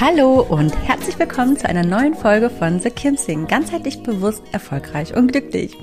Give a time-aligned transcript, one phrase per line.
[0.00, 3.46] Hallo und herzlich willkommen zu einer neuen Folge von The Kim Sing.
[3.46, 5.76] Ganzheitlich bewusst, erfolgreich und glücklich.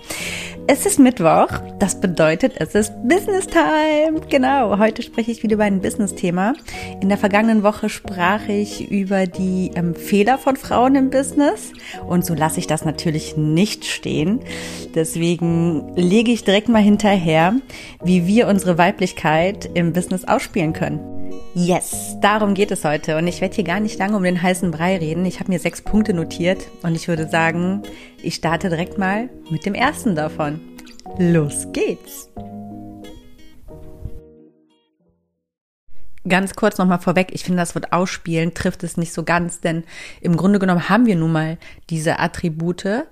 [0.67, 1.47] Es ist Mittwoch,
[1.79, 4.19] das bedeutet, es ist Business Time.
[4.29, 6.55] Genau, heute spreche ich wieder über ein Business-Thema.
[7.01, 11.71] In der vergangenen Woche sprach ich über die ähm, Fehler von Frauen im Business
[12.05, 14.41] und so lasse ich das natürlich nicht stehen.
[14.93, 17.55] Deswegen lege ich direkt mal hinterher,
[18.03, 21.10] wie wir unsere Weiblichkeit im Business ausspielen können.
[21.53, 23.17] Yes, darum geht es heute.
[23.17, 25.25] Und ich werde hier gar nicht lange um den heißen Brei reden.
[25.25, 27.83] Ich habe mir sechs Punkte notiert und ich würde sagen,
[28.23, 30.61] ich starte direkt mal mit dem ersten davon.
[31.17, 32.29] Los geht's!
[36.25, 39.83] Ganz kurz nochmal vorweg, ich finde, das Wort ausspielen trifft es nicht so ganz, denn
[40.21, 41.57] im Grunde genommen haben wir nun mal
[41.89, 43.07] diese Attribute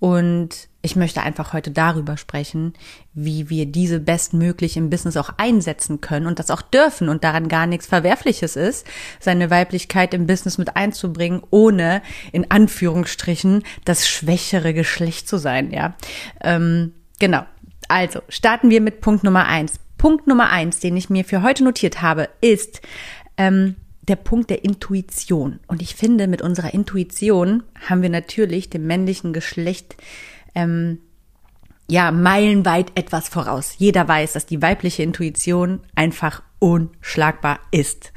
[0.00, 2.74] und ich möchte einfach heute darüber sprechen,
[3.14, 7.48] wie wir diese bestmöglich im Business auch einsetzen können und das auch dürfen und daran
[7.48, 8.86] gar nichts Verwerfliches ist,
[9.18, 12.02] seine Weiblichkeit im Business mit einzubringen, ohne
[12.32, 15.94] in Anführungsstrichen das schwächere Geschlecht zu sein, ja.
[16.42, 17.44] Ähm, genau.
[17.88, 19.80] Also starten wir mit Punkt Nummer eins.
[19.96, 22.82] Punkt Nummer eins, den ich mir für heute notiert habe, ist
[23.38, 25.60] ähm, der Punkt der Intuition.
[25.66, 29.96] Und ich finde, mit unserer Intuition haben wir natürlich dem männlichen Geschlecht
[30.54, 30.98] ähm,
[31.88, 33.74] ja meilenweit etwas voraus.
[33.78, 38.12] Jeder weiß, dass die weibliche Intuition einfach unschlagbar ist.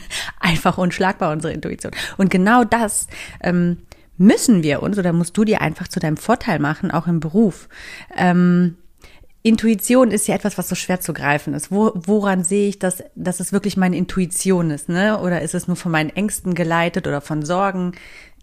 [0.40, 1.92] einfach unschlagbar unsere Intuition.
[2.16, 3.08] Und genau das
[3.42, 3.78] ähm,
[4.16, 7.68] müssen wir uns oder musst du dir einfach zu deinem Vorteil machen, auch im Beruf.
[8.16, 8.78] Ähm,
[9.42, 11.70] Intuition ist ja etwas, was so schwer zu greifen ist.
[11.70, 15.20] Wo, woran sehe ich, dass, dass es wirklich meine Intuition ist, ne?
[15.20, 17.92] Oder ist es nur von meinen Ängsten geleitet oder von Sorgen?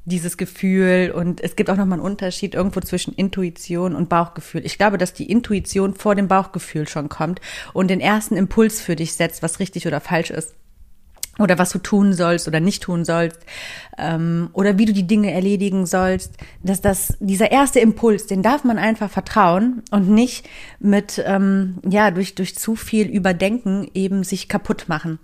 [0.05, 4.65] Dieses Gefühl und es gibt auch nochmal einen Unterschied irgendwo zwischen Intuition und Bauchgefühl.
[4.65, 7.39] Ich glaube, dass die Intuition vor dem Bauchgefühl schon kommt
[7.73, 10.53] und den ersten Impuls für dich setzt, was richtig oder falsch ist
[11.39, 13.39] oder was du tun sollst oder nicht tun sollst
[13.97, 18.63] ähm, oder wie du die Dinge erledigen sollst, dass das dieser erste Impuls, den darf
[18.63, 20.47] man einfach vertrauen und nicht
[20.79, 25.17] mit ähm, ja durch durch zu viel Überdenken eben sich kaputt machen.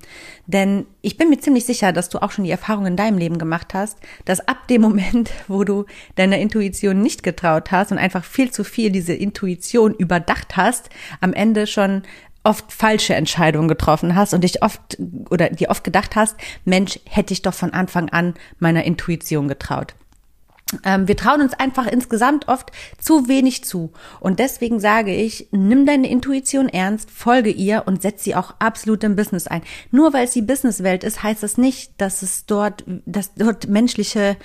[0.47, 3.37] Denn ich bin mir ziemlich sicher, dass du auch schon die Erfahrung in deinem Leben
[3.37, 8.23] gemacht hast, dass ab dem Moment, wo du deiner Intuition nicht getraut hast und einfach
[8.23, 10.89] viel zu viel diese Intuition überdacht hast,
[11.21, 12.01] am Ende schon
[12.43, 14.97] oft falsche Entscheidungen getroffen hast und dich oft
[15.29, 16.35] oder dir oft gedacht hast,
[16.65, 19.95] Mensch, hätte ich doch von Anfang an meiner Intuition getraut.
[20.83, 23.91] Ähm, wir trauen uns einfach insgesamt oft zu wenig zu.
[24.19, 29.03] Und deswegen sage ich, nimm deine Intuition ernst, folge ihr und setz sie auch absolut
[29.03, 29.63] im Business ein.
[29.89, 34.37] Nur weil es die Businesswelt ist, heißt das nicht, dass es dort, dass dort menschliche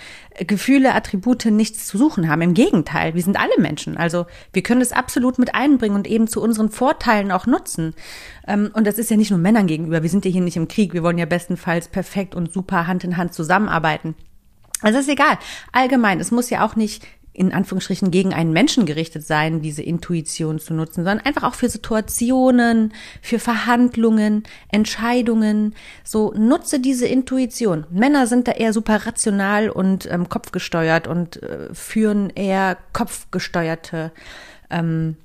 [0.47, 2.41] Gefühle, Attribute nichts zu suchen haben.
[2.41, 3.99] Im Gegenteil, wir sind alle Menschen.
[3.99, 7.95] Also wir können es absolut mit einbringen und eben zu unseren Vorteilen auch nutzen.
[8.49, 10.03] Ähm, und das ist ja nicht nur Männern gegenüber.
[10.03, 10.95] Wir sind ja hier nicht im Krieg.
[10.95, 14.15] Wir wollen ja bestenfalls perfekt und super Hand in Hand zusammenarbeiten.
[14.85, 15.39] Also ist egal.
[15.73, 20.61] Allgemein, es muss ja auch nicht in Anführungsstrichen gegen einen Menschen gerichtet sein, diese Intuition
[20.61, 22.93] zu nutzen, sondern einfach auch für Situationen,
[23.23, 25.75] für Verhandlungen, Entscheidungen.
[26.05, 27.87] So nutze diese Intuition.
[27.91, 34.13] Männer sind da eher super rational und ähm, kopfgesteuert und äh, führen eher kopfgesteuerte
[34.71, 35.17] ähm,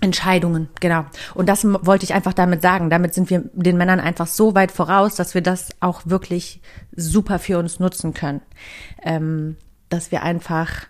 [0.00, 1.04] Entscheidungen, genau.
[1.34, 2.90] Und das wollte ich einfach damit sagen.
[2.90, 6.60] Damit sind wir den Männern einfach so weit voraus, dass wir das auch wirklich
[6.96, 8.40] super für uns nutzen können.
[9.02, 9.56] Ähm,
[9.88, 10.86] dass wir einfach,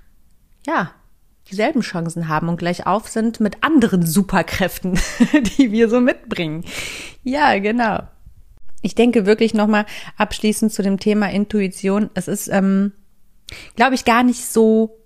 [0.67, 0.93] ja,
[1.51, 4.99] dieselben Chancen haben und gleich auf sind mit anderen Superkräften,
[5.59, 6.65] die wir so mitbringen.
[7.25, 8.05] Ja, genau.
[8.83, 9.87] Ich denke wirklich nochmal
[10.17, 12.11] abschließend zu dem Thema Intuition.
[12.15, 12.93] Es ist, ähm,
[13.75, 15.00] glaube ich, gar nicht so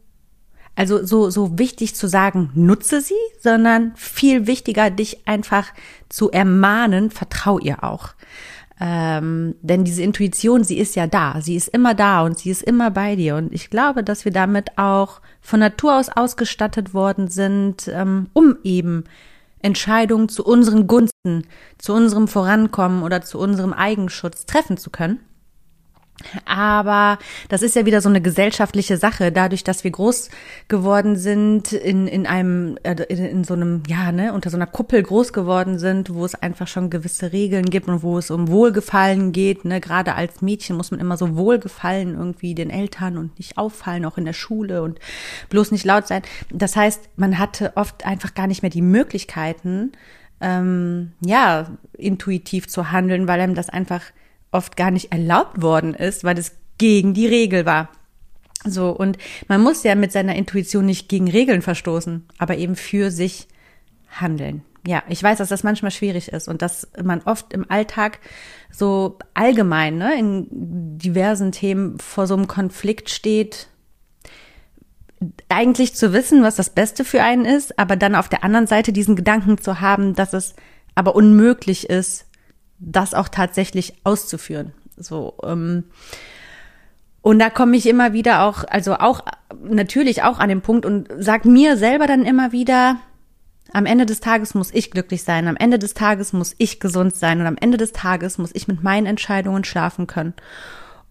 [0.76, 5.68] Also so, so wichtig zu sagen, nutze sie, sondern viel wichtiger, dich einfach
[6.08, 8.14] zu ermahnen, vertrau ihr auch.
[8.80, 12.62] Ähm, denn diese Intuition, sie ist ja da, sie ist immer da und sie ist
[12.62, 13.36] immer bei dir.
[13.36, 18.56] Und ich glaube, dass wir damit auch von Natur aus ausgestattet worden sind, ähm, um
[18.64, 19.04] eben
[19.62, 21.46] Entscheidungen zu unseren Gunsten,
[21.78, 25.20] zu unserem Vorankommen oder zu unserem Eigenschutz treffen zu können.
[26.44, 27.18] Aber
[27.48, 30.30] das ist ja wieder so eine gesellschaftliche Sache, dadurch, dass wir groß
[30.68, 34.66] geworden sind, in, in einem, äh, in, in so einem, ja, ne, unter so einer
[34.66, 38.48] Kuppel groß geworden sind, wo es einfach schon gewisse Regeln gibt und wo es um
[38.48, 43.36] Wohlgefallen geht, ne, gerade als Mädchen muss man immer so Wohlgefallen irgendwie den Eltern und
[43.38, 45.00] nicht auffallen, auch in der Schule und
[45.50, 46.22] bloß nicht laut sein.
[46.50, 49.92] Das heißt, man hatte oft einfach gar nicht mehr die Möglichkeiten,
[50.40, 51.66] ähm, ja,
[51.96, 54.02] intuitiv zu handeln, weil einem das einfach
[54.54, 57.90] oft gar nicht erlaubt worden ist, weil es gegen die Regel war.
[58.64, 59.18] So, und
[59.48, 63.46] man muss ja mit seiner Intuition nicht gegen Regeln verstoßen, aber eben für sich
[64.08, 64.62] handeln.
[64.86, 68.20] Ja, ich weiß, dass das manchmal schwierig ist und dass man oft im Alltag
[68.70, 70.46] so allgemein, ne, in
[70.98, 73.68] diversen Themen vor so einem Konflikt steht,
[75.48, 78.92] eigentlich zu wissen, was das Beste für einen ist, aber dann auf der anderen Seite
[78.92, 80.54] diesen Gedanken zu haben, dass es
[80.94, 82.26] aber unmöglich ist,
[82.78, 84.72] das auch tatsächlich auszuführen.
[84.96, 85.84] So, ähm,
[87.22, 89.20] und da komme ich immer wieder auch, also auch
[89.62, 92.98] natürlich auch an den Punkt und sag mir selber dann immer wieder,
[93.72, 97.16] am Ende des Tages muss ich glücklich sein, am Ende des Tages muss ich gesund
[97.16, 100.34] sein und am Ende des Tages muss ich mit meinen Entscheidungen schlafen können.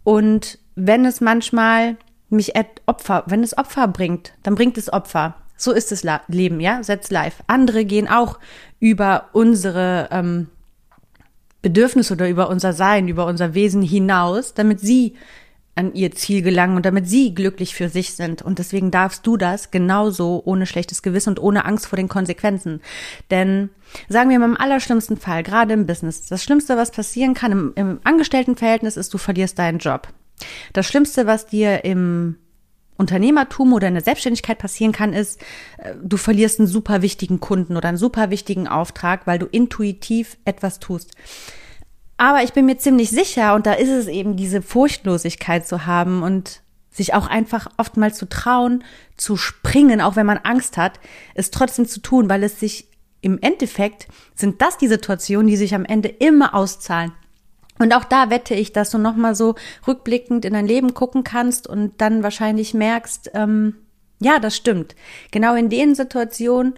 [0.04, 1.98] Und wenn es manchmal
[2.30, 2.54] mich
[2.86, 5.36] Opfer, wenn es Opfer bringt, dann bringt es Opfer.
[5.56, 7.44] So ist das Leben, ja, setz live.
[7.48, 8.40] Andere gehen auch
[8.80, 10.48] über unsere ähm,
[11.64, 15.16] Bedürfnis oder über unser Sein, über unser Wesen hinaus, damit sie
[15.76, 18.44] an ihr Ziel gelangen und damit sie glücklich für sich sind.
[18.44, 22.82] Und deswegen darfst du das genauso ohne schlechtes Gewissen und ohne Angst vor den Konsequenzen.
[23.32, 23.70] Denn
[24.08, 27.72] sagen wir mal im allerschlimmsten Fall, gerade im Business, das Schlimmste, was passieren kann im,
[27.76, 30.10] im Angestelltenverhältnis, ist, du verlierst deinen Job.
[30.74, 32.36] Das Schlimmste, was dir im
[32.98, 35.40] Unternehmertum oder in der Selbstständigkeit passieren kann, ist,
[35.78, 40.38] äh, du verlierst einen super wichtigen Kunden oder einen super wichtigen Auftrag, weil du intuitiv
[40.46, 41.12] etwas tust.
[42.18, 46.24] Aber ich bin mir ziemlich sicher, und da ist es eben diese Furchtlosigkeit zu haben
[46.24, 46.62] und
[46.92, 48.84] sich auch einfach oftmals zu trauen,
[49.18, 51.00] zu springen, auch wenn man Angst hat,
[51.34, 52.88] es trotzdem zu tun, weil es sich
[53.22, 57.14] im Endeffekt sind das die Situationen, die sich am Ende immer auszahlen.
[57.80, 59.56] Und auch da wette ich, dass du nochmal so
[59.88, 63.76] rückblickend in dein Leben gucken kannst und dann wahrscheinlich merkst, ähm,
[64.20, 64.96] ja, das stimmt.
[65.32, 66.76] Genau in den Situationen,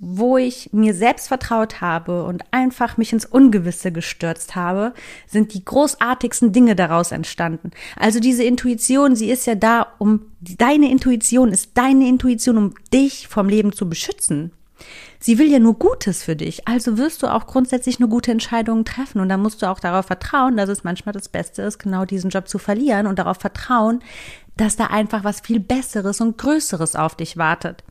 [0.00, 4.92] wo ich mir selbst vertraut habe und einfach mich ins Ungewisse gestürzt habe,
[5.26, 7.70] sind die großartigsten Dinge daraus entstanden.
[7.96, 13.28] Also diese Intuition, sie ist ja da, um deine Intuition ist deine Intuition, um dich
[13.28, 14.52] vom Leben zu beschützen.
[15.20, 16.68] Sie will ja nur Gutes für dich.
[16.68, 19.20] Also wirst du auch grundsätzlich nur gute Entscheidungen treffen.
[19.20, 22.30] Und da musst du auch darauf vertrauen, dass es manchmal das Beste ist, genau diesen
[22.30, 24.00] Job zu verlieren und darauf vertrauen,
[24.56, 27.84] dass da einfach was viel Besseres und Größeres auf dich wartet.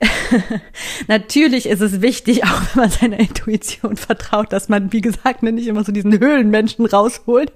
[1.08, 5.66] Natürlich ist es wichtig, auch wenn man seiner Intuition vertraut, dass man, wie gesagt, nicht
[5.66, 7.52] immer so diesen Höhlenmenschen rausholt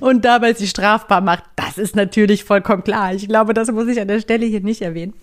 [0.00, 1.44] und dabei sie strafbar macht.
[1.56, 3.14] Das ist natürlich vollkommen klar.
[3.14, 5.14] Ich glaube, das muss ich an der Stelle hier nicht erwähnen.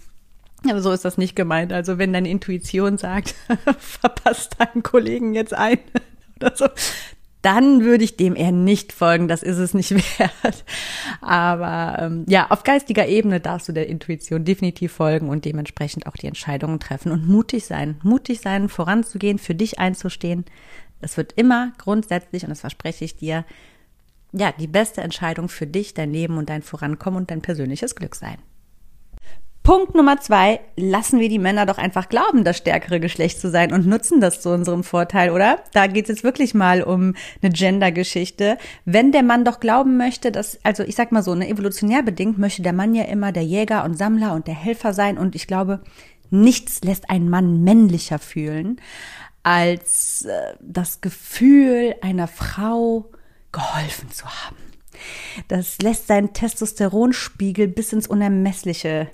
[0.78, 1.74] So ist das nicht gemeint.
[1.74, 3.36] Also wenn deine Intuition sagt,
[3.78, 5.80] verpasst deinen Kollegen jetzt ein
[6.40, 6.68] oder so,
[7.44, 9.28] dann würde ich dem eher nicht folgen.
[9.28, 10.64] Das ist es nicht wert.
[11.22, 16.16] Aber ähm, ja, auf geistiger Ebene darfst du der Intuition definitiv folgen und dementsprechend auch
[16.16, 18.00] die Entscheidungen treffen und mutig sein.
[18.02, 20.46] Mutig sein, voranzugehen, für dich einzustehen.
[21.02, 23.44] Es wird immer grundsätzlich, und das verspreche ich dir,
[24.32, 28.16] ja, die beste Entscheidung für dich, dein Leben und dein Vorankommen und dein persönliches Glück
[28.16, 28.38] sein.
[29.64, 33.72] Punkt Nummer zwei, lassen wir die Männer doch einfach glauben, das stärkere Geschlecht zu sein
[33.72, 35.64] und nutzen das zu unserem Vorteil, oder?
[35.72, 38.58] Da geht es jetzt wirklich mal um eine Gender-Geschichte.
[38.84, 42.38] Wenn der Mann doch glauben möchte, dass, also ich sag mal so, ne, evolutionär bedingt
[42.38, 45.48] möchte der Mann ja immer der Jäger und Sammler und der Helfer sein und ich
[45.48, 45.80] glaube,
[46.30, 48.82] nichts lässt einen Mann männlicher fühlen
[49.44, 53.12] als äh, das Gefühl einer Frau
[53.54, 54.58] geholfen zu haben.
[55.48, 59.10] Das lässt seinen Testosteronspiegel bis ins Unermessliche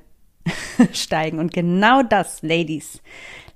[0.93, 1.39] steigen.
[1.39, 3.01] Und genau das, Ladies,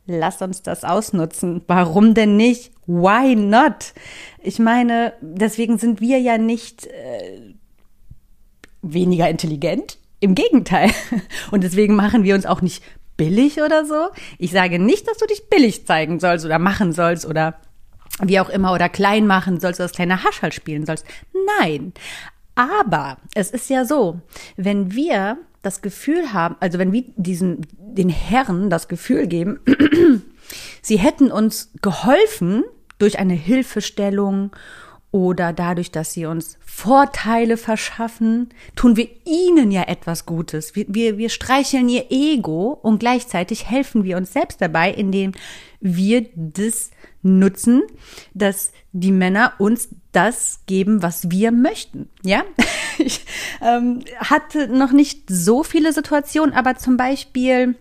[0.06, 1.62] lasst uns das ausnutzen.
[1.68, 2.72] Warum denn nicht?
[2.86, 3.94] Why not?
[4.42, 7.54] Ich meine, deswegen sind wir ja nicht äh,
[8.82, 9.98] weniger intelligent.
[10.20, 10.92] Im Gegenteil.
[11.52, 12.84] Und deswegen machen wir uns auch nicht
[13.18, 14.10] billig oder so.
[14.38, 17.56] Ich sage nicht, dass du dich billig zeigen sollst oder machen sollst oder
[18.22, 21.06] wie auch immer oder klein machen sollst oder das kleine Haschall spielen sollst.
[21.60, 21.94] Nein.
[22.56, 24.22] Aber es ist ja so,
[24.58, 29.60] wenn wir das Gefühl haben, also wenn wir diesen, den Herren das Gefühl geben,
[30.82, 32.64] sie hätten uns geholfen
[33.00, 34.52] durch eine Hilfestellung
[35.12, 40.76] oder dadurch, dass sie uns Vorteile verschaffen, tun wir ihnen ja etwas Gutes.
[40.76, 45.32] Wir, wir, wir streicheln ihr Ego und gleichzeitig helfen wir uns selbst dabei, indem
[45.80, 46.92] wir das
[47.24, 47.82] nutzen,
[48.34, 52.10] dass die Männer uns das geben, was wir möchten.
[52.24, 52.44] Ja,
[52.98, 53.26] ich
[53.62, 57.76] ähm, hatte noch nicht so viele Situationen, aber zum Beispiel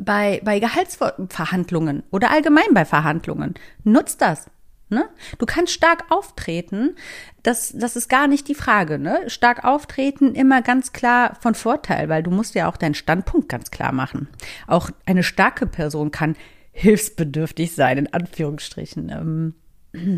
[0.00, 3.54] bei, bei Gehaltsverhandlungen oder allgemein bei Verhandlungen.
[3.84, 4.50] Nutzt das.
[4.88, 5.08] Ne?
[5.38, 6.94] Du kannst stark auftreten,
[7.42, 9.00] das, das ist gar nicht die Frage.
[9.00, 9.18] Ne?
[9.26, 13.72] Stark auftreten immer ganz klar von Vorteil, weil du musst ja auch deinen Standpunkt ganz
[13.72, 14.28] klar machen.
[14.68, 16.36] Auch eine starke Person kann
[16.76, 19.08] hilfsbedürftig sein, in Anführungsstrichen.
[19.08, 19.54] Ähm,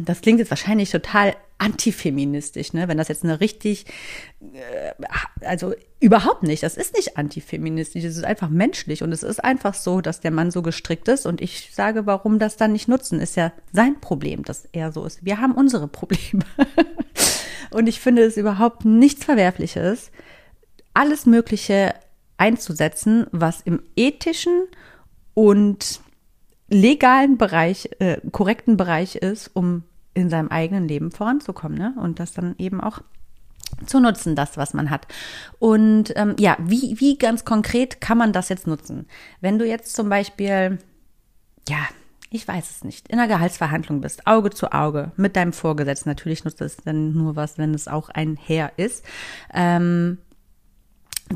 [0.05, 2.89] das klingt jetzt wahrscheinlich total antifeministisch, ne?
[2.89, 3.87] Wenn das jetzt eine richtig,
[4.41, 4.93] äh,
[5.45, 6.65] also überhaupt nicht.
[6.65, 8.03] Das ist nicht antifeministisch.
[8.03, 11.27] Es ist einfach menschlich und es ist einfach so, dass der Mann so gestrickt ist.
[11.27, 15.05] Und ich sage, warum das dann nicht nutzen, ist ja sein Problem, dass er so
[15.05, 15.25] ist.
[15.25, 16.45] Wir haben unsere Probleme.
[17.71, 20.11] und ich finde es überhaupt nichts Verwerfliches,
[20.93, 21.95] alles Mögliche
[22.37, 24.67] einzusetzen, was im ethischen
[25.35, 26.01] und
[26.69, 29.85] legalen Bereich, äh, korrekten Bereich ist, um
[30.15, 31.95] in seinem eigenen Leben voranzukommen ne?
[32.01, 33.01] und das dann eben auch
[33.87, 35.07] zu nutzen, das, was man hat.
[35.59, 39.07] Und ähm, ja, wie, wie ganz konkret kann man das jetzt nutzen?
[39.41, 40.79] Wenn du jetzt zum Beispiel,
[41.69, 41.79] ja,
[42.31, 46.45] ich weiß es nicht, in einer Gehaltsverhandlung bist, Auge zu Auge mit deinem Vorgesetzten, natürlich
[46.45, 49.05] nutzt es dann nur was, wenn es auch ein Herr ist,
[49.55, 50.19] ähm,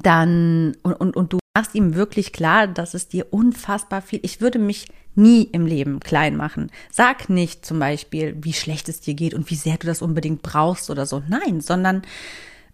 [0.02, 4.40] dann und, und, und du machst ihm wirklich klar, dass es dir unfassbar viel, ich
[4.40, 6.70] würde mich nie im Leben klein machen.
[6.90, 10.40] Sag nicht zum Beispiel, wie schlecht es dir geht und wie sehr du das unbedingt
[10.40, 11.22] brauchst oder so.
[11.28, 12.02] Nein, sondern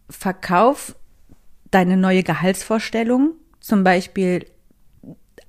[0.09, 0.95] verkauf
[1.71, 4.47] deine neue Gehaltsvorstellung, zum Beispiel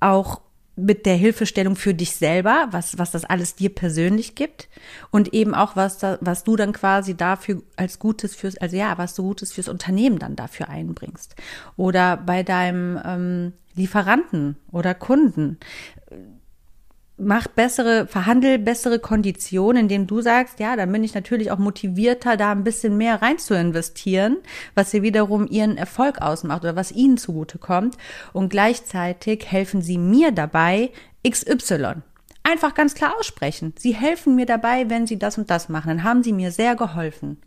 [0.00, 0.40] auch
[0.80, 4.68] mit der Hilfestellung für dich selber, was, was das alles dir persönlich gibt
[5.10, 8.98] und eben auch was da, was du dann quasi dafür als Gutes fürs, also ja,
[8.98, 11.36] was du Gutes fürs Unternehmen dann dafür einbringst.
[11.76, 15.58] Oder bei deinem ähm, Lieferanten oder Kunden
[17.20, 22.36] mach bessere, verhandel bessere Konditionen, indem du sagst, ja, dann bin ich natürlich auch motivierter,
[22.36, 24.38] da ein bisschen mehr rein zu investieren,
[24.74, 27.96] was sie wiederum ihren Erfolg ausmacht oder was ihnen zugutekommt.
[28.32, 30.90] Und gleichzeitig helfen sie mir dabei,
[31.28, 32.02] XY.
[32.42, 33.74] Einfach ganz klar aussprechen.
[33.78, 35.88] Sie helfen mir dabei, wenn sie das und das machen.
[35.88, 37.38] Dann haben sie mir sehr geholfen.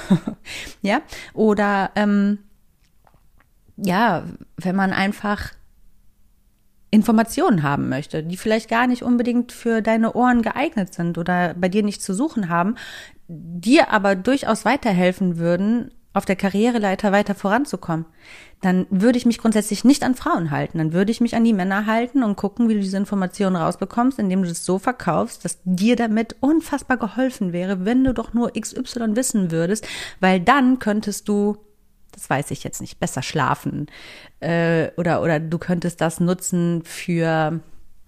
[0.82, 1.02] ja,
[1.34, 2.38] oder ähm,
[3.76, 4.24] ja,
[4.56, 5.52] wenn man einfach
[6.92, 11.70] Informationen haben möchte, die vielleicht gar nicht unbedingt für deine Ohren geeignet sind oder bei
[11.70, 12.76] dir nicht zu suchen haben,
[13.28, 18.04] dir aber durchaus weiterhelfen würden, auf der Karriereleiter weiter voranzukommen,
[18.60, 20.76] dann würde ich mich grundsätzlich nicht an Frauen halten.
[20.76, 24.18] Dann würde ich mich an die Männer halten und gucken, wie du diese Informationen rausbekommst,
[24.18, 28.52] indem du das so verkaufst, dass dir damit unfassbar geholfen wäre, wenn du doch nur
[28.52, 29.88] XY wissen würdest,
[30.20, 31.56] weil dann könntest du
[32.12, 33.86] das weiß ich jetzt nicht, besser schlafen
[34.40, 37.60] äh, oder, oder du könntest das nutzen für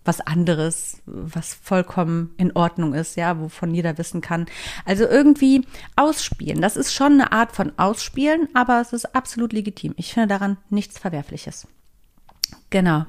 [0.05, 4.47] was anderes, was vollkommen in Ordnung ist, ja, wovon jeder wissen kann.
[4.85, 6.61] Also irgendwie ausspielen.
[6.61, 9.95] Das ist schon eine Art von Ausspielen, aber es ist absolut legitim.
[9.97, 11.67] Ich finde daran nichts Verwerfliches.
[12.71, 13.07] Genau.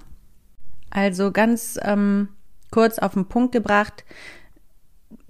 [0.89, 2.29] Also ganz ähm,
[2.71, 4.05] kurz auf den Punkt gebracht.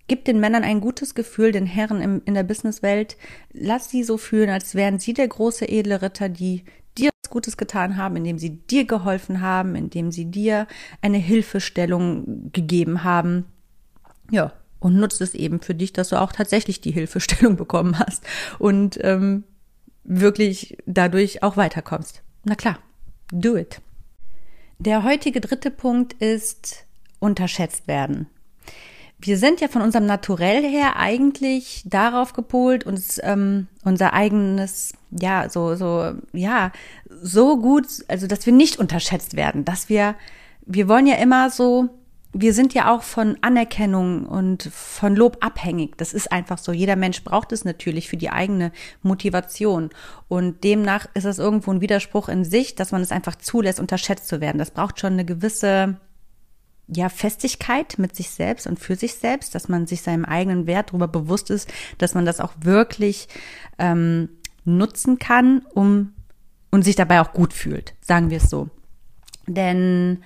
[0.07, 3.17] Gib den Männern ein gutes Gefühl, den Herren im, in der Businesswelt.
[3.53, 6.63] Lass sie so fühlen, als wären sie der große edle Ritter, die
[6.97, 10.67] dir was Gutes getan haben, indem sie dir geholfen haben, indem sie dir
[11.01, 13.45] eine Hilfestellung gegeben haben.
[14.29, 18.23] Ja, und nutzt es eben für dich, dass du auch tatsächlich die Hilfestellung bekommen hast
[18.59, 19.43] und ähm,
[20.03, 22.21] wirklich dadurch auch weiterkommst.
[22.43, 22.77] Na klar,
[23.31, 23.81] do it.
[24.77, 26.85] Der heutige dritte Punkt ist
[27.19, 28.27] unterschätzt werden
[29.19, 35.49] wir sind ja von unserem Naturell her eigentlich darauf gepolt, uns ähm, unser eigenes, ja,
[35.49, 36.71] so, so, ja,
[37.21, 40.15] so gut, also dass wir nicht unterschätzt werden, dass wir,
[40.65, 41.89] wir wollen ja immer so,
[42.37, 45.97] wir sind ja auch von Anerkennung und von Lob abhängig.
[45.97, 46.73] Das ist einfach so.
[46.73, 49.89] Jeder Mensch braucht es natürlich für die eigene Motivation.
[50.27, 54.27] Und demnach ist es irgendwo ein Widerspruch in sich, dass man es einfach zulässt, unterschätzt
[54.27, 54.57] zu werden.
[54.57, 55.95] Das braucht schon eine gewisse
[56.87, 60.89] ja, Festigkeit mit sich selbst und für sich selbst, dass man sich seinem eigenen Wert
[60.89, 63.27] darüber bewusst ist, dass man das auch wirklich
[63.79, 64.29] ähm,
[64.65, 66.13] nutzen kann, um
[66.71, 68.69] und sich dabei auch gut fühlt, sagen wir es so.
[69.47, 70.23] Denn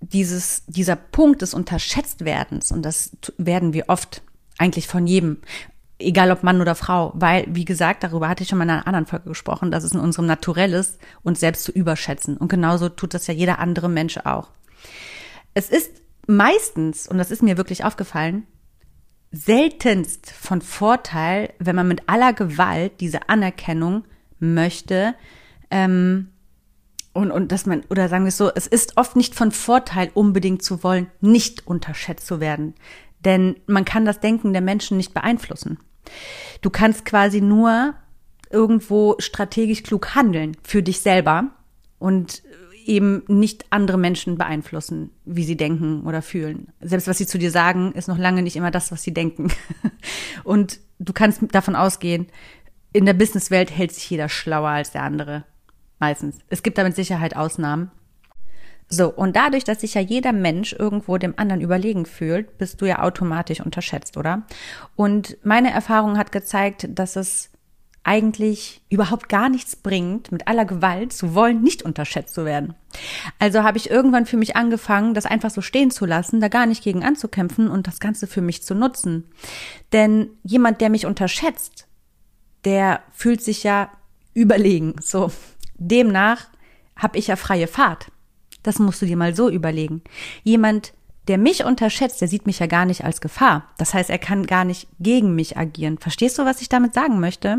[0.00, 4.22] dieses, dieser Punkt des Unterschätztwerdens, und das werden wir oft
[4.58, 5.38] eigentlich von jedem,
[6.00, 8.86] Egal ob Mann oder Frau, weil, wie gesagt, darüber hatte ich schon mal in einer
[8.86, 12.36] anderen Folge gesprochen, dass es in unserem Naturell ist, uns selbst zu überschätzen.
[12.36, 14.48] Und genauso tut das ja jeder andere Mensch auch.
[15.54, 18.46] Es ist meistens, und das ist mir wirklich aufgefallen,
[19.30, 24.04] seltenst von Vorteil, wenn man mit aller Gewalt diese Anerkennung
[24.38, 25.14] möchte,
[25.70, 26.28] ähm,
[27.12, 30.10] und, und dass man, oder sagen wir es so, es ist oft nicht von Vorteil,
[30.14, 32.74] unbedingt zu wollen, nicht unterschätzt zu werden.
[33.24, 35.78] Denn man kann das Denken der Menschen nicht beeinflussen.
[36.60, 37.94] Du kannst quasi nur
[38.50, 41.50] irgendwo strategisch klug handeln für dich selber
[41.98, 42.42] und
[42.88, 46.68] eben nicht andere Menschen beeinflussen, wie sie denken oder fühlen.
[46.80, 49.52] Selbst was sie zu dir sagen, ist noch lange nicht immer das, was sie denken.
[50.44, 52.26] Und du kannst davon ausgehen,
[52.92, 55.44] in der Businesswelt hält sich jeder schlauer als der andere.
[55.98, 56.38] Meistens.
[56.48, 57.90] Es gibt da mit Sicherheit Ausnahmen.
[58.88, 62.86] So, und dadurch, dass sich ja jeder Mensch irgendwo dem anderen überlegen fühlt, bist du
[62.86, 64.42] ja automatisch unterschätzt, oder?
[64.94, 67.50] Und meine Erfahrung hat gezeigt, dass es
[68.04, 72.74] eigentlich überhaupt gar nichts bringt, mit aller Gewalt zu wollen, nicht unterschätzt zu werden.
[73.38, 76.66] Also habe ich irgendwann für mich angefangen, das einfach so stehen zu lassen, da gar
[76.66, 79.24] nicht gegen anzukämpfen und das Ganze für mich zu nutzen.
[79.92, 81.88] Denn jemand, der mich unterschätzt,
[82.64, 83.90] der fühlt sich ja
[84.34, 84.96] überlegen.
[85.00, 85.32] So,
[85.76, 86.46] demnach
[86.96, 88.10] habe ich ja freie Fahrt.
[88.62, 90.02] Das musst du dir mal so überlegen.
[90.42, 90.92] Jemand,
[91.28, 93.68] der mich unterschätzt, der sieht mich ja gar nicht als Gefahr.
[93.78, 95.98] Das heißt, er kann gar nicht gegen mich agieren.
[95.98, 97.58] Verstehst du, was ich damit sagen möchte?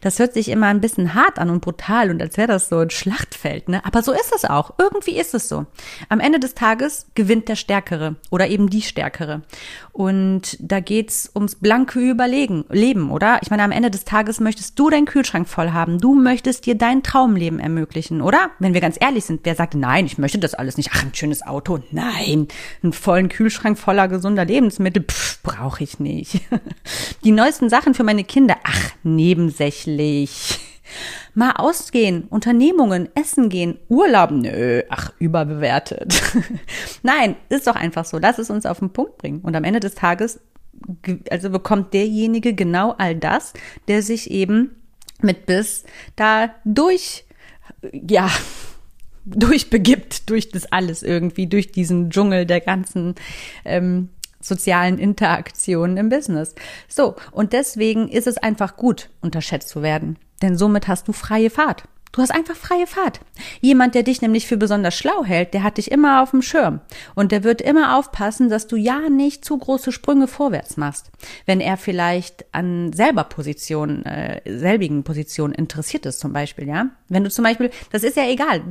[0.00, 2.78] Das hört sich immer ein bisschen hart an und brutal und als wäre das so
[2.78, 3.84] ein Schlachtfeld, ne?
[3.84, 4.74] Aber so ist es auch.
[4.78, 5.66] Irgendwie ist es so.
[6.08, 9.42] Am Ende des Tages gewinnt der Stärkere oder eben die Stärkere.
[9.92, 13.40] Und da geht's ums blanke Überlegen, Leben, oder?
[13.42, 15.98] Ich meine, am Ende des Tages möchtest du deinen Kühlschrank voll haben.
[15.98, 18.50] Du möchtest dir dein Traumleben ermöglichen, oder?
[18.58, 20.90] Wenn wir ganz ehrlich sind, wer sagt, nein, ich möchte das alles nicht.
[20.92, 21.80] Ach, ein schönes Auto.
[21.90, 22.48] Nein.
[22.82, 26.40] Ein vollen Kühlschrank voller gesunder Lebensmittel, pff, brauche ich nicht.
[27.24, 30.60] Die neuesten Sachen für meine Kinder, ach, nebensächlich.
[31.34, 36.20] Mal ausgehen, Unternehmungen, essen gehen, Urlaub, nö, ach, überbewertet.
[37.02, 38.18] Nein, ist doch einfach so.
[38.18, 39.40] Lass es uns auf den Punkt bringen.
[39.42, 40.40] Und am Ende des Tages,
[41.30, 43.52] also bekommt derjenige genau all das,
[43.86, 44.76] der sich eben
[45.20, 45.84] mit Biss
[46.16, 47.24] da durch,
[47.92, 48.30] ja,
[49.36, 53.14] durchbegibt durch das alles irgendwie, durch diesen Dschungel der ganzen
[53.64, 54.10] ähm,
[54.40, 56.54] sozialen Interaktionen im Business.
[56.88, 60.18] So, und deswegen ist es einfach gut, unterschätzt zu werden.
[60.42, 61.84] Denn somit hast du freie Fahrt.
[62.12, 63.20] Du hast einfach freie Fahrt.
[63.60, 66.80] Jemand, der dich nämlich für besonders schlau hält, der hat dich immer auf dem Schirm.
[67.14, 71.10] Und der wird immer aufpassen, dass du ja nicht zu große Sprünge vorwärts machst.
[71.44, 76.86] Wenn er vielleicht an selber Positionen, äh, selbigen Positionen interessiert ist, zum Beispiel, ja.
[77.08, 78.62] Wenn du zum Beispiel, das ist ja egal,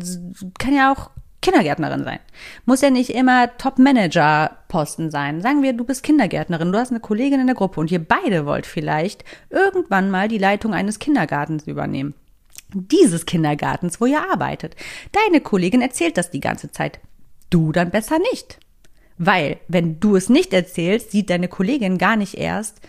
[0.58, 2.20] kann ja auch Kindergärtnerin sein.
[2.66, 5.42] Muss ja nicht immer Top-Manager-Posten sein.
[5.42, 8.46] Sagen wir, du bist Kindergärtnerin, du hast eine Kollegin in der Gruppe und ihr beide
[8.46, 12.16] wollt vielleicht irgendwann mal die Leitung eines Kindergartens übernehmen
[12.74, 14.76] dieses Kindergartens, wo ihr arbeitet.
[15.12, 17.00] Deine Kollegin erzählt das die ganze Zeit.
[17.50, 18.60] Du dann besser nicht.
[19.18, 22.82] Weil, wenn du es nicht erzählst, sieht deine Kollegin gar nicht erst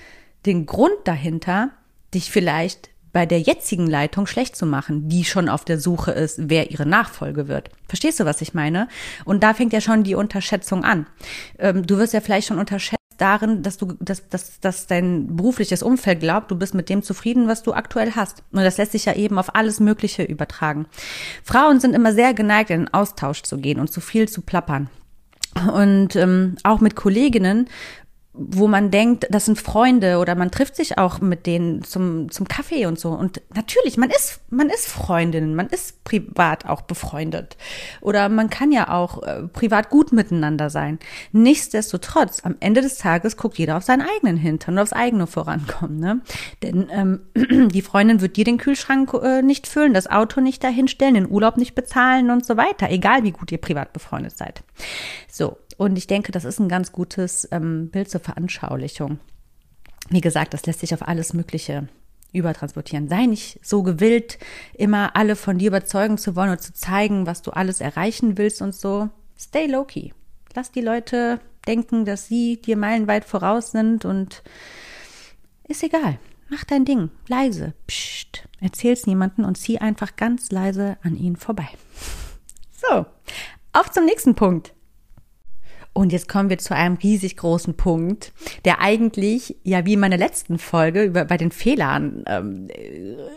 [0.47, 1.71] den Grund dahinter,
[2.15, 6.49] dich vielleicht bei der jetzigen Leitung schlecht zu machen, die schon auf der Suche ist,
[6.51, 7.71] wer ihre Nachfolge wird.
[7.89, 8.89] Verstehst du, was ich meine?
[9.25, 11.07] Und da fängt ja schon die Unterschätzung an.
[11.59, 15.83] Ähm, du wirst ja vielleicht schon unterschätzt darin, dass du, dass, dass, dass dein berufliches
[15.83, 18.43] Umfeld glaubt, du bist mit dem zufrieden, was du aktuell hast.
[18.53, 20.87] Und das lässt sich ja eben auf alles Mögliche übertragen.
[21.45, 24.89] Frauen sind immer sehr geneigt, in den Austausch zu gehen und zu viel zu plappern.
[25.75, 27.69] Und ähm, auch mit Kolleginnen
[28.39, 32.47] wo man denkt, das sind Freunde oder man trifft sich auch mit denen zum, zum
[32.47, 33.11] Kaffee und so.
[33.11, 37.57] Und natürlich, man ist, man ist Freundin, man ist privat auch befreundet.
[38.01, 41.01] Oder man kann ja auch äh, privat gut miteinander sein.
[41.33, 45.99] Nichtsdestotrotz, am Ende des Tages guckt jeder auf seinen eigenen Hintern und aufs eigene Vorankommen.
[45.99, 46.21] Ne?
[46.63, 47.21] Denn ähm,
[47.73, 51.57] die Freundin wird dir den Kühlschrank äh, nicht füllen, das Auto nicht dahinstellen, den Urlaub
[51.57, 54.63] nicht bezahlen und so weiter, egal wie gut ihr privat befreundet seid.
[55.29, 59.21] So, und ich denke, das ist ein ganz gutes ähm, Bild zur Veranschaulichung.
[60.11, 61.89] Wie gesagt, das lässt sich auf alles Mögliche
[62.33, 63.09] übertransportieren.
[63.09, 64.39] Sei nicht so gewillt,
[64.75, 68.61] immer alle von dir überzeugen zu wollen und zu zeigen, was du alles erreichen willst
[68.61, 69.09] und so.
[69.39, 70.11] Stay low-key.
[70.55, 74.43] Lass die Leute denken, dass sie dir meilenweit voraus sind und
[75.69, 76.19] ist egal.
[76.49, 77.11] Mach dein Ding.
[77.29, 77.75] Leise.
[77.87, 78.49] Psst.
[78.61, 81.69] Erzähl's niemanden und zieh einfach ganz leise an ihnen vorbei.
[82.73, 83.07] So.
[83.73, 84.73] Auf zum nächsten Punkt.
[85.99, 88.33] Und jetzt kommen wir zu einem riesig großen Punkt,
[88.65, 92.69] der eigentlich, ja, wie in meiner letzten Folge über, bei den Fehlern ähm,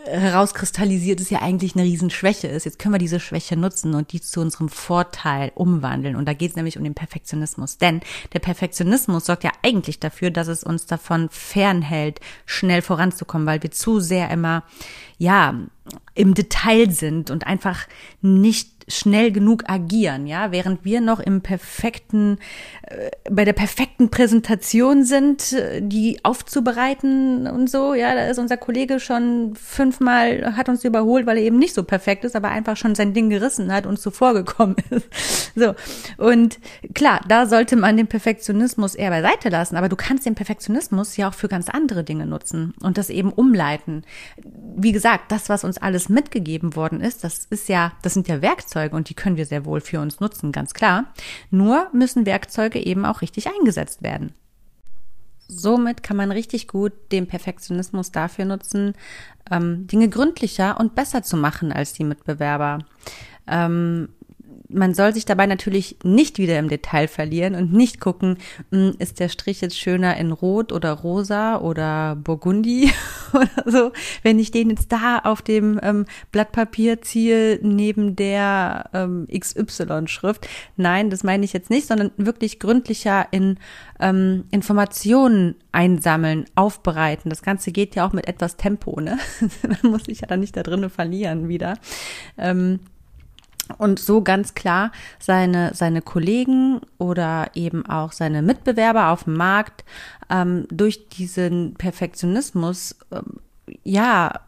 [0.06, 2.64] herauskristallisiert ist, ja eigentlich eine Riesenschwäche ist.
[2.64, 6.14] Jetzt können wir diese Schwäche nutzen und die zu unserem Vorteil umwandeln.
[6.14, 7.78] Und da geht es nämlich um den Perfektionismus.
[7.78, 8.00] Denn
[8.32, 13.72] der Perfektionismus sorgt ja eigentlich dafür, dass es uns davon fernhält, schnell voranzukommen, weil wir
[13.72, 14.62] zu sehr immer,
[15.18, 15.54] ja,
[16.14, 17.86] im Detail sind und einfach
[18.20, 22.38] nicht schnell genug agieren, ja, während wir noch im perfekten,
[22.82, 28.56] äh, bei der perfekten Präsentation sind, äh, die aufzubereiten und so, ja, da ist unser
[28.56, 32.76] Kollege schon fünfmal, hat uns überholt, weil er eben nicht so perfekt ist, aber einfach
[32.76, 35.52] schon sein Ding gerissen hat und zuvor gekommen ist.
[35.54, 35.74] So.
[36.18, 36.58] Und
[36.94, 41.28] klar, da sollte man den Perfektionismus eher beiseite lassen, aber du kannst den Perfektionismus ja
[41.28, 44.02] auch für ganz andere Dinge nutzen und das eben umleiten.
[44.76, 48.40] Wie gesagt, das, was uns alles mitgegeben worden ist, das ist ja, das sind ja
[48.42, 51.12] Werkzeuge, Werkzeuge und die können wir sehr wohl für uns nutzen, ganz klar.
[51.50, 54.32] Nur müssen Werkzeuge eben auch richtig eingesetzt werden.
[55.48, 58.94] Somit kann man richtig gut den Perfektionismus dafür nutzen,
[59.50, 62.78] ähm, Dinge gründlicher und besser zu machen als die Mitbewerber.
[63.46, 64.08] Ähm,
[64.72, 68.38] man soll sich dabei natürlich nicht wieder im Detail verlieren und nicht gucken,
[68.70, 72.92] hm, ist der Strich jetzt schöner in Rot oder Rosa oder Burgundi
[73.32, 73.92] oder so.
[74.22, 80.48] Wenn ich den jetzt da auf dem ähm, Blatt Papier ziehe, neben der ähm, XY-Schrift.
[80.76, 83.58] Nein, das meine ich jetzt nicht, sondern wirklich gründlicher in
[84.00, 87.30] ähm, Informationen einsammeln, aufbereiten.
[87.30, 89.18] Das Ganze geht ja auch mit etwas Tempo, ne?
[89.82, 91.78] Man muss sich ja dann nicht da drinnen verlieren wieder.
[92.36, 92.80] Ähm,
[93.78, 99.84] und so ganz klar seine, seine Kollegen oder eben auch seine Mitbewerber auf dem Markt
[100.30, 103.40] ähm, durch diesen Perfektionismus ähm,
[103.84, 104.40] ja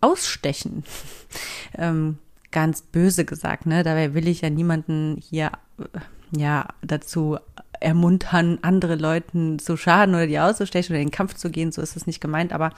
[0.00, 0.84] ausstechen.
[1.78, 2.18] ähm,
[2.50, 3.82] ganz böse gesagt, ne?
[3.82, 5.98] Dabei will ich ja niemanden hier äh,
[6.36, 7.38] ja dazu
[7.80, 11.82] ermuntern, andere Leuten zu schaden oder die auszustechen oder in den Kampf zu gehen, so
[11.82, 12.70] ist es nicht gemeint, aber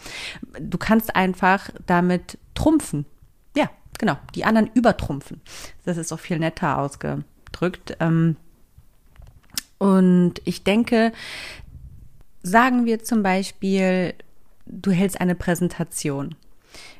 [0.60, 3.06] du kannst einfach damit trumpfen.
[3.98, 5.40] Genau, die anderen übertrumpfen.
[5.84, 7.96] Das ist auch viel netter ausgedrückt.
[8.00, 8.36] Ähm,
[9.78, 11.12] und ich denke,
[12.42, 14.14] sagen wir zum Beispiel,
[14.66, 16.34] du hältst eine Präsentation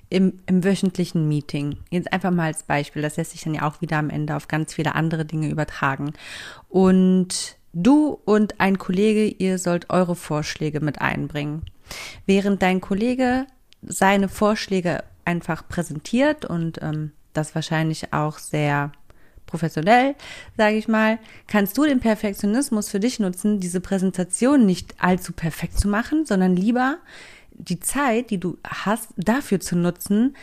[0.09, 1.79] im, im wöchentlichen Meeting.
[1.91, 4.49] Jetzt einfach mal als Beispiel, das lässt sich dann ja auch wieder am Ende auf
[4.49, 6.13] ganz viele andere Dinge übertragen.
[6.69, 11.63] Und du und ein Kollege, ihr sollt eure Vorschläge mit einbringen.
[12.25, 13.47] Während dein Kollege
[13.83, 18.93] seine Vorschläge einfach präsentiert und ähm, das wahrscheinlich auch sehr
[19.47, 20.15] professionell,
[20.57, 25.79] sage ich mal, kannst du den Perfektionismus für dich nutzen, diese Präsentation nicht allzu perfekt
[25.79, 26.99] zu machen, sondern lieber
[27.53, 30.37] die Zeit, die du hast, dafür zu nutzen,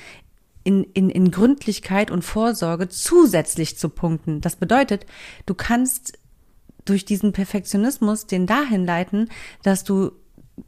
[0.64, 4.40] in, in, in Gründlichkeit und Vorsorge zusätzlich zu punkten.
[4.40, 5.06] Das bedeutet,
[5.46, 6.18] du kannst
[6.86, 9.30] durch diesen Perfektionismus den dahin leiten,
[9.62, 10.12] dass du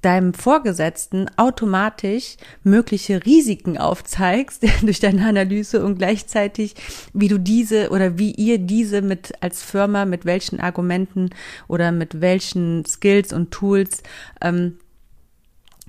[0.02, 6.76] deinem Vorgesetzten automatisch mögliche Risiken aufzeigst durch deine Analyse und gleichzeitig,
[7.14, 11.30] wie du diese oder wie ihr diese mit als Firma, mit welchen Argumenten
[11.68, 14.02] oder mit welchen Skills und Tools,
[14.42, 14.80] ähm,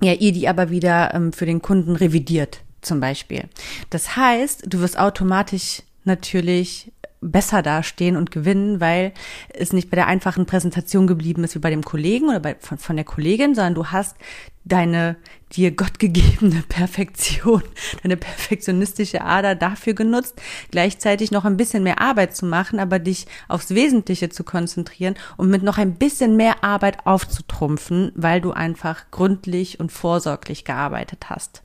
[0.02, 3.44] ja, ihr die aber wieder ähm, für den Kunden revidiert, zum Beispiel.
[3.88, 9.12] Das heißt, du wirst automatisch natürlich besser dastehen und gewinnen, weil
[9.48, 12.78] es nicht bei der einfachen Präsentation geblieben ist wie bei dem Kollegen oder bei, von,
[12.78, 14.16] von der Kollegin, sondern du hast
[14.64, 15.16] deine
[15.52, 17.62] dir gottgegebene Perfektion,
[18.02, 23.26] deine perfektionistische Ader dafür genutzt, gleichzeitig noch ein bisschen mehr Arbeit zu machen, aber dich
[23.48, 29.10] aufs Wesentliche zu konzentrieren und mit noch ein bisschen mehr Arbeit aufzutrumpfen, weil du einfach
[29.10, 31.62] gründlich und vorsorglich gearbeitet hast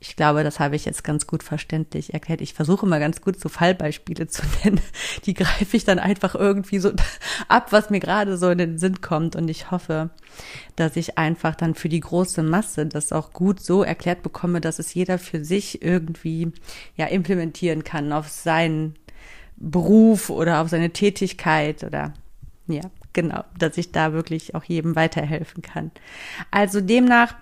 [0.00, 2.40] ich glaube, das habe ich jetzt ganz gut verständlich erklärt.
[2.40, 4.80] Ich versuche immer ganz gut so Fallbeispiele zu nennen.
[5.24, 6.92] Die greife ich dann einfach irgendwie so
[7.48, 9.34] ab, was mir gerade so in den Sinn kommt.
[9.34, 10.10] Und ich hoffe,
[10.76, 14.78] dass ich einfach dann für die große Masse das auch gut so erklärt bekomme, dass
[14.78, 16.52] es jeder für sich irgendwie
[16.96, 18.94] ja implementieren kann auf seinen
[19.56, 22.14] Beruf oder auf seine Tätigkeit oder
[22.68, 22.82] ja,
[23.12, 25.90] genau, dass ich da wirklich auch jedem weiterhelfen kann.
[26.52, 27.34] Also demnach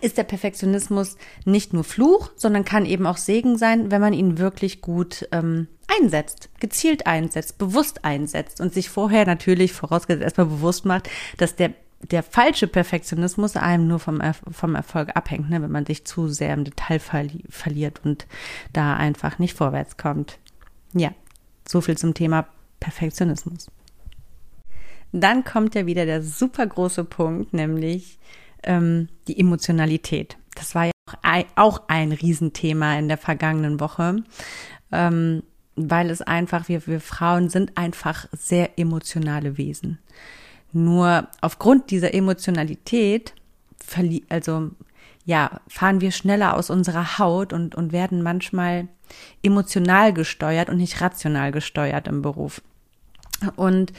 [0.00, 4.38] ist der Perfektionismus nicht nur Fluch, sondern kann eben auch Segen sein, wenn man ihn
[4.38, 5.68] wirklich gut ähm,
[6.00, 11.74] einsetzt, gezielt einsetzt, bewusst einsetzt und sich vorher natürlich vorausgesetzt erstmal bewusst macht, dass der
[12.10, 16.52] der falsche Perfektionismus einem nur vom, vom Erfolg abhängt, ne, wenn man sich zu sehr
[16.52, 18.26] im Detail verli verliert und
[18.72, 20.38] da einfach nicht vorwärts kommt.
[20.92, 21.12] Ja,
[21.66, 22.46] so viel zum Thema
[22.80, 23.70] Perfektionismus.
[25.12, 28.18] Dann kommt ja wieder der super große Punkt, nämlich
[28.64, 30.36] ähm, die Emotionalität.
[30.54, 34.22] Das war ja auch ein, auch ein Riesenthema in der vergangenen Woche.
[34.92, 35.42] Ähm,
[35.76, 39.98] weil es einfach, wir, wir Frauen sind einfach sehr emotionale Wesen.
[40.72, 43.34] Nur aufgrund dieser Emotionalität,
[44.28, 44.70] also
[45.24, 48.88] ja, fahren wir schneller aus unserer Haut und, und werden manchmal
[49.42, 52.60] emotional gesteuert und nicht rational gesteuert im Beruf.
[53.56, 53.92] Und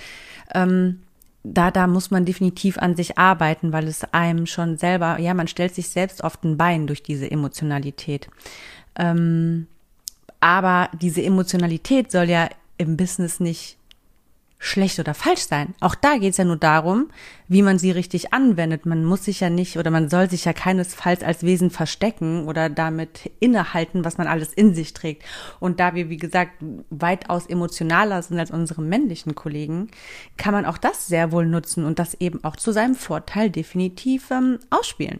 [0.53, 1.01] ähm,
[1.45, 5.47] da, da muss man definitiv an sich arbeiten, weil es einem schon selber, ja, man
[5.47, 8.29] stellt sich selbst oft ein Bein durch diese Emotionalität.
[8.95, 9.67] Ähm,
[10.39, 13.77] aber diese Emotionalität soll ja im Business nicht
[14.65, 15.75] schlecht oder falsch sein.
[15.79, 17.09] Auch da geht es ja nur darum,
[17.47, 18.85] wie man sie richtig anwendet.
[18.85, 22.69] Man muss sich ja nicht oder man soll sich ja keinesfalls als Wesen verstecken oder
[22.69, 25.23] damit innehalten, was man alles in sich trägt.
[25.59, 26.53] Und da wir, wie gesagt,
[26.89, 29.89] weitaus emotionaler sind als unsere männlichen Kollegen,
[30.37, 34.31] kann man auch das sehr wohl nutzen und das eben auch zu seinem Vorteil definitiv
[34.31, 35.19] ähm, ausspielen.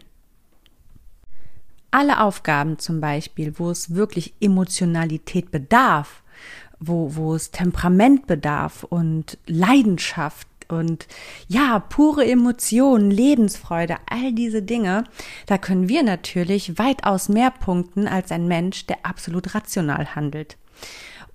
[1.92, 6.22] Alle Aufgaben zum Beispiel, wo es wirklich Emotionalität bedarf,
[6.78, 11.06] wo, wo es Temperament bedarf und Leidenschaft und
[11.48, 15.04] ja, pure Emotionen, Lebensfreude, all diese Dinge,
[15.46, 20.56] da können wir natürlich weitaus mehr punkten als ein Mensch, der absolut rational handelt.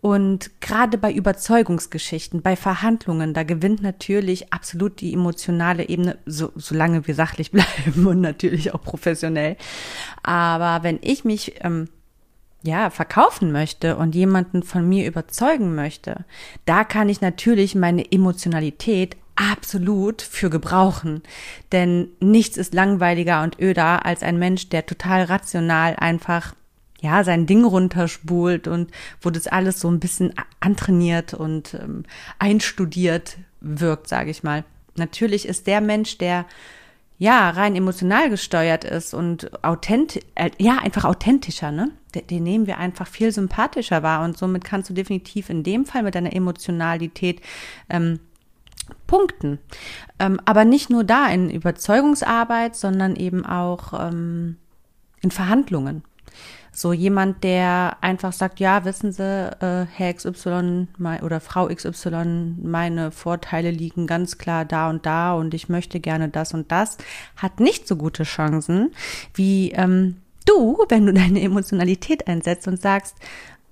[0.02, 7.06] Und gerade bei Überzeugungsgeschichten, bei Verhandlungen, da gewinnt natürlich absolut die emotionale Ebene, so, solange
[7.06, 9.58] wir sachlich bleiben und natürlich auch professionell.
[10.24, 11.88] Aber wenn ich mich ähm,
[12.64, 16.26] ja, verkaufen möchte und jemanden von mir überzeugen möchte,
[16.66, 21.24] da kann ich natürlich meine Emotionalität absolut für gebrauchen.
[21.72, 26.54] Denn nichts ist langweiliger und öder als ein Mensch, der total rational einfach
[27.02, 32.04] ja, sein Ding runterspult und wo das alles so ein bisschen antrainiert und ähm,
[32.38, 34.64] einstudiert wirkt, sage ich mal.
[34.96, 36.46] Natürlich ist der Mensch, der
[37.22, 41.92] ja, rein emotional gesteuert ist und authentisch, äh, ja, einfach authentischer, ne?
[42.16, 46.02] Den, nehmen wir einfach viel sympathischer wahr und somit kannst du definitiv in dem Fall
[46.02, 47.40] mit deiner Emotionalität
[47.92, 48.22] ähm,
[49.06, 49.60] punkten.
[50.18, 54.58] Ähm, aber nicht nur da in Überzeugungsarbeit, sondern eben auch ähm,
[55.22, 56.04] in Verhandlungen.
[56.74, 60.88] So jemand, der einfach sagt, ja, wissen Sie, äh, Herr XY
[61.22, 66.30] oder Frau XY, meine Vorteile liegen ganz klar da und da und ich möchte gerne
[66.30, 66.98] das und das,
[67.36, 68.92] hat nicht so gute Chancen
[69.34, 73.16] wie ähm, du, wenn du deine Emotionalität einsetzt und sagst,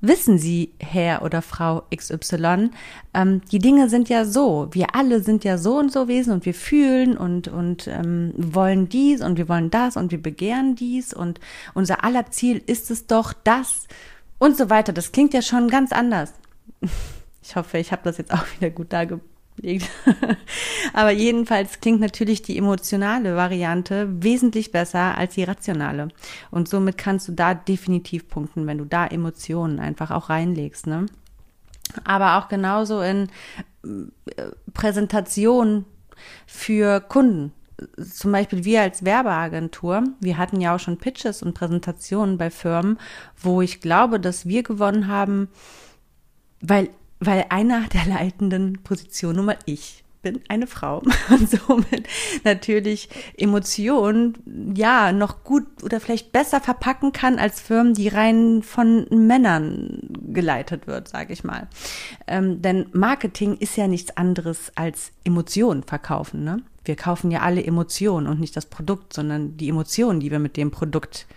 [0.02, 2.70] wissen Sie, Herr oder Frau XY,
[3.14, 4.68] ähm, die Dinge sind ja so.
[4.72, 8.90] Wir alle sind ja so und so Wesen und wir fühlen und, und ähm, wollen
[8.90, 11.40] dies und wir wollen das und wir begehren dies und
[11.74, 13.88] unser aller Ziel ist es doch das
[14.38, 14.94] und so weiter.
[14.94, 16.34] Das klingt ja schon ganz anders.
[17.42, 19.90] Ich hoffe, ich habe das jetzt auch wieder gut dargebracht liegt.
[20.94, 26.10] Aber jedenfalls klingt natürlich die emotionale Variante wesentlich besser als die rationale.
[26.52, 30.88] Und somit kannst du da definitiv punkten, wenn du da Emotionen einfach auch reinlegst.
[30.88, 31.06] Ne?
[32.04, 33.30] Aber auch genauso in
[33.84, 34.44] äh,
[34.74, 35.86] Präsentation
[36.46, 37.54] für Kunden.
[37.98, 43.00] Zum Beispiel wir als Werbeagentur, wir hatten ja auch schon Pitches und Präsentationen bei Firmen,
[43.38, 45.48] wo ich glaube, dass wir gewonnen haben,
[46.60, 50.98] weil weil einer der leitenden Positionen, nun mal ich, bin eine Frau
[51.30, 52.08] und somit
[52.44, 59.08] natürlich Emotionen ja noch gut oder vielleicht besser verpacken kann als Firmen, die rein von
[59.10, 60.02] Männern
[60.34, 61.68] geleitet wird, sage ich mal.
[62.28, 66.44] Ähm, denn Marketing ist ja nichts anderes als Emotionen verkaufen.
[66.44, 66.62] Ne?
[66.84, 70.58] Wir kaufen ja alle Emotionen und nicht das Produkt, sondern die Emotionen, die wir mit
[70.58, 71.28] dem Produkt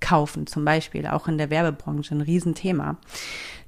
[0.00, 2.96] kaufen, zum Beispiel, auch in der Werbebranche ein Riesenthema.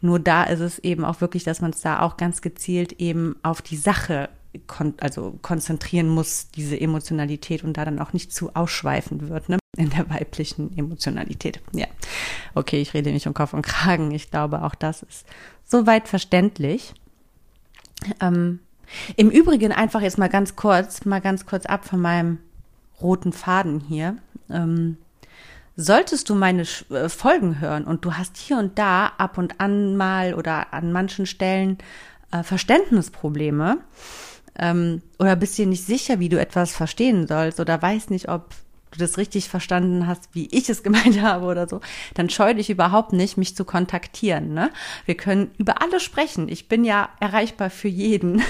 [0.01, 3.37] Nur da ist es eben auch wirklich, dass man es da auch ganz gezielt eben
[3.43, 4.29] auf die Sache
[4.67, 9.59] kon also konzentrieren muss, diese Emotionalität und da dann auch nicht zu ausschweifen wird, ne?
[9.77, 11.61] In der weiblichen Emotionalität.
[11.73, 11.87] Ja.
[12.55, 14.11] Okay, ich rede nicht um Kopf und Kragen.
[14.11, 15.27] Ich glaube, auch das ist
[15.65, 16.95] soweit verständlich.
[18.21, 18.59] Ähm,
[19.17, 22.39] Im Übrigen einfach jetzt mal ganz kurz, mal ganz kurz ab von meinem
[23.01, 24.17] roten Faden hier.
[24.51, 24.97] Ähm,
[25.83, 29.97] Solltest du meine äh, Folgen hören und du hast hier und da ab und an
[29.97, 31.79] mal oder an manchen Stellen
[32.33, 33.79] äh, Verständnisprobleme
[34.59, 38.51] ähm, oder bist dir nicht sicher, wie du etwas verstehen sollst oder weißt nicht, ob
[38.91, 41.81] du das richtig verstanden hast, wie ich es gemeint habe oder so,
[42.13, 44.53] dann scheu dich überhaupt nicht, mich zu kontaktieren.
[44.53, 44.71] Ne?
[45.07, 46.51] Wir können über alles sprechen.
[46.51, 48.43] Ich bin ja erreichbar für jeden.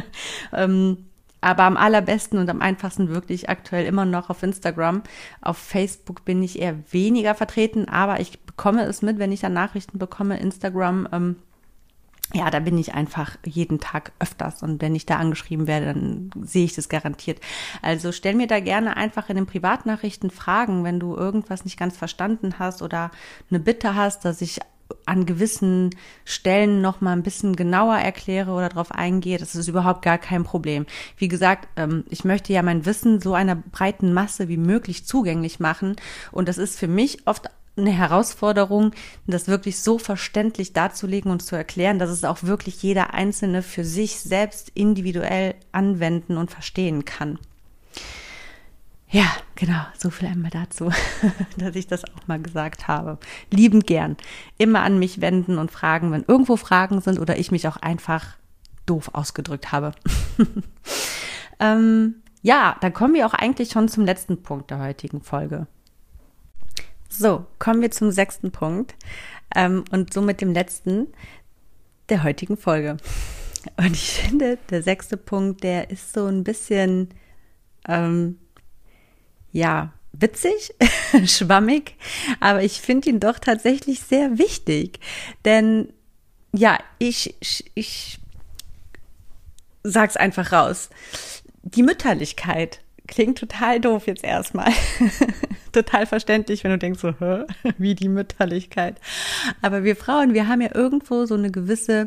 [0.52, 1.06] ähm,
[1.44, 5.02] aber am allerbesten und am einfachsten wirklich aktuell immer noch auf Instagram.
[5.42, 9.50] Auf Facebook bin ich eher weniger vertreten, aber ich bekomme es mit, wenn ich da
[9.50, 10.38] Nachrichten bekomme.
[10.40, 11.36] Instagram, ähm,
[12.32, 16.30] ja, da bin ich einfach jeden Tag öfters und wenn ich da angeschrieben werde, dann
[16.42, 17.40] sehe ich das garantiert.
[17.82, 21.94] Also stell mir da gerne einfach in den Privatnachrichten Fragen, wenn du irgendwas nicht ganz
[21.96, 23.10] verstanden hast oder
[23.50, 24.60] eine Bitte hast, dass ich
[25.06, 25.90] an gewissen
[26.24, 29.38] Stellen noch mal ein bisschen genauer erkläre oder darauf eingehe.
[29.38, 30.86] Das ist überhaupt gar kein Problem.
[31.16, 35.60] Wie gesagt, ähm, ich möchte ja mein Wissen so einer breiten Masse wie möglich zugänglich
[35.60, 35.96] machen.
[36.32, 38.92] Und das ist für mich oft eine Herausforderung,
[39.26, 43.84] das wirklich so verständlich darzulegen und zu erklären, dass es auch wirklich jeder Einzelne für
[43.84, 47.38] sich selbst individuell anwenden und verstehen kann.
[49.10, 50.90] Ja, genau, so viel einmal dazu,
[51.56, 53.18] dass ich das auch mal gesagt habe.
[53.50, 54.16] Liebend gern.
[54.58, 58.36] Immer an mich wenden und fragen, wenn irgendwo Fragen sind oder ich mich auch einfach
[58.86, 59.92] doof ausgedrückt habe.
[61.60, 65.66] ähm, ja, dann kommen wir auch eigentlich schon zum letzten Punkt der heutigen Folge.
[67.08, 68.96] So, kommen wir zum sechsten Punkt
[69.54, 71.06] ähm, und somit dem letzten
[72.08, 72.96] der heutigen Folge.
[73.76, 77.08] Und ich finde, der sechste Punkt, der ist so ein bisschen,
[77.88, 78.38] ähm,
[79.54, 80.74] ja, witzig,
[81.26, 81.96] schwammig,
[82.40, 84.98] aber ich finde ihn doch tatsächlich sehr wichtig.
[85.44, 85.92] Denn
[86.52, 88.18] ja, ich, ich, ich
[89.84, 90.90] sag's einfach raus.
[91.62, 94.72] Die Mütterlichkeit klingt total doof jetzt erstmal.
[95.72, 97.44] total verständlich, wenn du denkst so, Hä?
[97.78, 99.00] wie die Mütterlichkeit.
[99.62, 102.06] Aber wir Frauen, wir haben ja irgendwo so eine gewisse,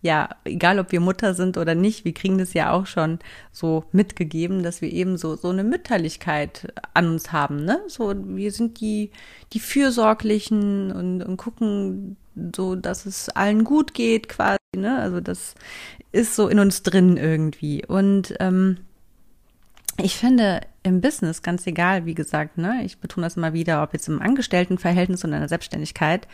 [0.00, 3.20] ja, egal ob wir Mutter sind oder nicht, wir kriegen das ja auch schon
[3.52, 7.80] so mitgegeben, dass wir eben so, so eine Mütterlichkeit an uns haben, ne?
[7.86, 9.10] So, wir sind die,
[9.52, 12.16] die Fürsorglichen und, und gucken
[12.56, 14.98] so, dass es allen gut geht quasi, ne?
[14.98, 15.54] Also das
[16.10, 17.86] ist so in uns drin irgendwie.
[17.86, 18.78] Und, ähm,
[19.98, 23.92] ich finde im Business, ganz egal, wie gesagt, ne, ich betone das immer wieder, ob
[23.92, 26.26] jetzt im Angestelltenverhältnis oder in der Selbstständigkeit,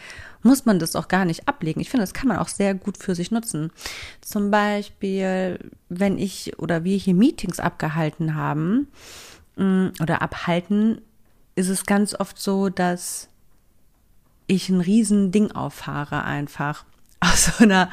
[0.42, 1.80] muss man das auch gar nicht ablegen.
[1.80, 3.70] Ich finde, das kann man auch sehr gut für sich nutzen.
[4.20, 8.88] Zum Beispiel, wenn ich oder wir hier Meetings abgehalten haben
[9.56, 11.00] mm, oder abhalten,
[11.56, 13.28] ist es ganz oft so, dass
[14.46, 16.84] ich ein riesen Ding auffahre einfach
[17.20, 17.90] aus so einer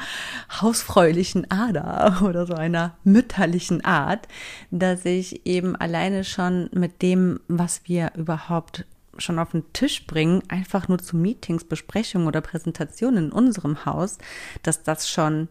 [0.60, 4.28] hausfräulichen Ader oder so einer mütterlichen Art,
[4.70, 8.84] dass ich eben alleine schon mit dem, was wir überhaupt
[9.18, 14.18] schon auf den Tisch bringen, einfach nur zu Meetings, Besprechungen oder Präsentationen in unserem Haus,
[14.62, 15.48] dass das schon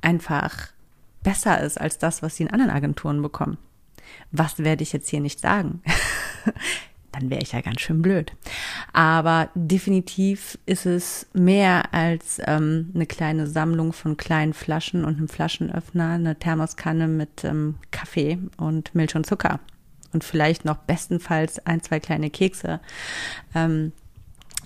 [0.00, 0.68] einfach
[1.22, 3.58] besser ist als das, was sie in anderen Agenturen bekommen.
[4.30, 5.82] Was werde ich jetzt hier nicht sagen?
[7.12, 8.32] dann wäre ich ja ganz schön blöd.
[8.92, 15.28] Aber definitiv ist es mehr als ähm, eine kleine Sammlung von kleinen Flaschen und einem
[15.28, 19.60] Flaschenöffner, eine Thermoskanne mit ähm, Kaffee und Milch und Zucker.
[20.12, 22.80] Und vielleicht noch bestenfalls ein, zwei kleine Kekse.
[23.54, 23.92] Ähm,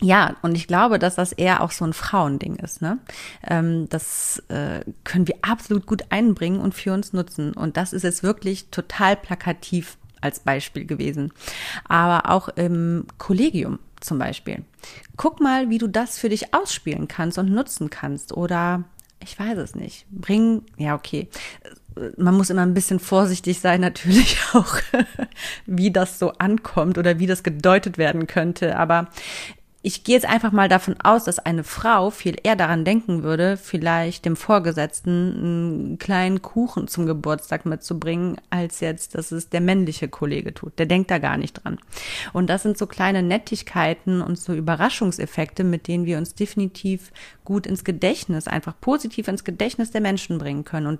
[0.03, 2.83] ja, und ich glaube, dass das eher auch so ein Frauending ist.
[2.83, 2.99] Ne?
[3.47, 7.55] Ähm, das äh, können wir absolut gut einbringen und für uns nutzen.
[7.55, 11.33] Und das ist jetzt wirklich total plakativ als Beispiel gewesen.
[11.89, 14.65] Aber auch im Kollegium zum Beispiel.
[15.17, 18.33] Guck mal, wie du das für dich ausspielen kannst und nutzen kannst.
[18.33, 18.85] Oder
[19.21, 20.07] ich weiß es nicht.
[20.11, 21.29] Bring, ja, okay.
[22.19, 24.77] Man muss immer ein bisschen vorsichtig sein, natürlich auch,
[25.65, 28.77] wie das so ankommt oder wie das gedeutet werden könnte.
[28.77, 29.09] Aber
[29.87, 33.57] ich gehe jetzt einfach mal davon aus, dass eine Frau viel eher daran denken würde,
[33.57, 40.09] vielleicht dem Vorgesetzten einen kleinen Kuchen zum Geburtstag mitzubringen, als jetzt, dass es der männliche
[40.09, 40.77] Kollege tut.
[40.81, 41.79] Der denkt da gar nicht dran.
[42.33, 47.13] Und das sind so kleine Nettigkeiten und so Überraschungseffekte, mit denen wir uns definitiv
[47.45, 50.89] gut ins Gedächtnis, einfach positiv ins Gedächtnis der Menschen bringen können.
[50.89, 50.99] Und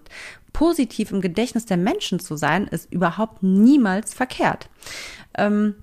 [0.53, 4.69] positiv im Gedächtnis der Menschen zu sein, ist überhaupt niemals verkehrt.
[5.37, 5.75] Ähm,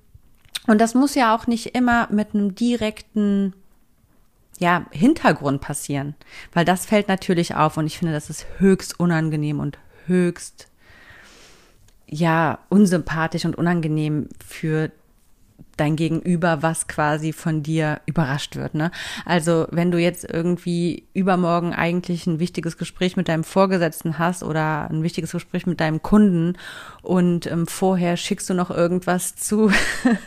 [0.67, 3.53] und das muss ja auch nicht immer mit einem direkten
[4.59, 6.15] ja, Hintergrund passieren,
[6.53, 10.67] weil das fällt natürlich auf und ich finde, das ist höchst unangenehm und höchst
[12.07, 14.91] ja, unsympathisch und unangenehm für
[15.77, 18.75] dein Gegenüber, was quasi von dir überrascht wird.
[18.75, 18.91] Ne?
[19.25, 24.89] Also wenn du jetzt irgendwie übermorgen eigentlich ein wichtiges Gespräch mit deinem Vorgesetzten hast oder
[24.89, 26.57] ein wichtiges Gespräch mit deinem Kunden
[27.01, 29.71] und ähm, vorher schickst du noch irgendwas zu,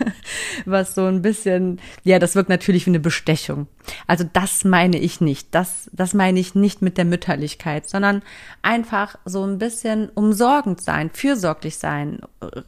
[0.65, 3.67] was so ein bisschen, ja, das wirkt natürlich wie eine Bestechung.
[4.07, 5.55] Also das meine ich nicht.
[5.55, 8.23] Das, das meine ich nicht mit der Mütterlichkeit, sondern
[8.63, 12.21] einfach so ein bisschen umsorgend sein, fürsorglich sein.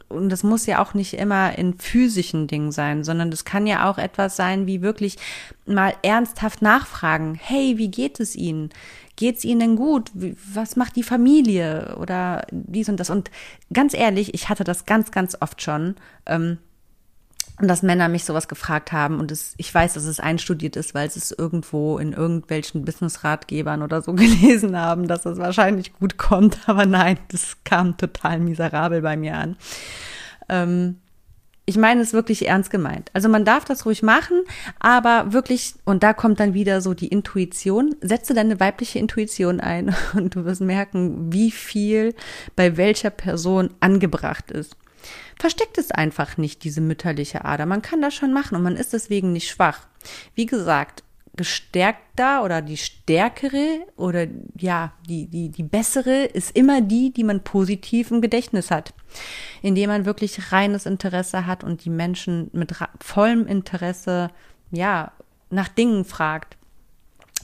[0.07, 3.89] Und das muss ja auch nicht immer in physischen Dingen sein, sondern das kann ja
[3.89, 5.17] auch etwas sein, wie wirklich
[5.65, 7.39] mal ernsthaft nachfragen.
[7.41, 8.69] Hey, wie geht es Ihnen?
[9.15, 10.11] Geht's Ihnen gut?
[10.53, 11.97] Was macht die Familie?
[11.99, 13.09] Oder dies und das?
[13.09, 13.29] Und
[13.73, 15.95] ganz ehrlich, ich hatte das ganz, ganz oft schon.
[16.25, 16.59] Ähm,
[17.61, 21.11] dass Männer mich sowas gefragt haben und es, ich weiß, dass es einstudiert ist, weil
[21.11, 26.57] sie es irgendwo in irgendwelchen Business-Ratgebern oder so gelesen haben, dass es wahrscheinlich gut kommt,
[26.67, 29.57] aber nein, das kam total miserabel bei mir an.
[30.47, 30.99] Ähm,
[31.69, 33.11] ich meine es wirklich ernst gemeint.
[33.13, 34.41] Also man darf das ruhig machen,
[34.79, 39.95] aber wirklich, und da kommt dann wieder so die Intuition, setze deine weibliche Intuition ein
[40.15, 42.15] und du wirst merken, wie viel
[42.55, 44.75] bei welcher Person angebracht ist.
[45.39, 47.67] Versteckt es einfach nicht, diese mütterliche Ader.
[47.67, 49.87] Man kann das schon machen und man ist deswegen nicht schwach.
[50.33, 51.03] Wie gesagt,
[51.35, 54.27] gestärkter oder die stärkere oder
[54.57, 58.93] ja, die, die, die bessere ist immer die, die man positiv im Gedächtnis hat.
[59.61, 64.31] Indem man wirklich reines Interesse hat und die Menschen mit vollem Interesse,
[64.71, 65.11] ja,
[65.49, 66.57] nach Dingen fragt.